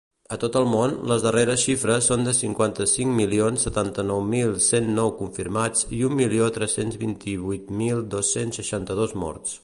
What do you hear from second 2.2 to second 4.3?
de cinquanta-cinc milions setanta-nou